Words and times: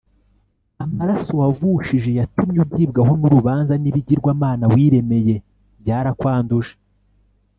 Amaraso 0.83 1.31
wavushije 1.41 2.11
yatumye 2.19 2.57
ugibwaho 2.65 3.13
n’urubanza, 3.19 3.73
n’ibigirwamana 3.81 4.65
wiremeye 4.73 5.35
byarakwanduje, 5.81 6.73